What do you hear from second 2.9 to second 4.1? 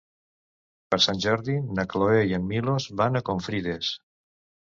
van a Confrides.